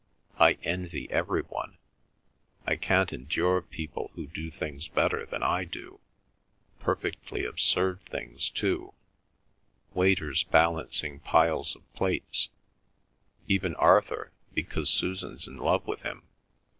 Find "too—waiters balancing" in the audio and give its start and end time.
8.49-11.19